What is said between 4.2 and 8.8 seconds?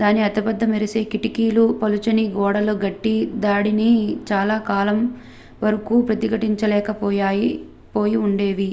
చాలా కాలం వరకు ప్రతిఘటించలేక పోయి ఉండేవి